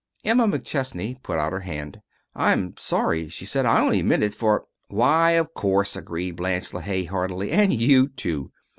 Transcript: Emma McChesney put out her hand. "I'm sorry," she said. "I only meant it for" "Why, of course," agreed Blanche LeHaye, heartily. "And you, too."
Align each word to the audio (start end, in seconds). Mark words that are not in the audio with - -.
Emma 0.23 0.47
McChesney 0.47 1.21
put 1.21 1.37
out 1.37 1.51
her 1.53 1.59
hand. 1.59 2.01
"I'm 2.33 2.73
sorry," 2.79 3.27
she 3.27 3.45
said. 3.45 3.67
"I 3.67 3.83
only 3.83 4.01
meant 4.01 4.23
it 4.23 4.33
for" 4.33 4.65
"Why, 4.87 5.33
of 5.33 5.53
course," 5.53 5.95
agreed 5.95 6.37
Blanche 6.37 6.71
LeHaye, 6.71 7.05
heartily. 7.07 7.51
"And 7.51 7.71
you, 7.71 8.07
too." 8.09 8.51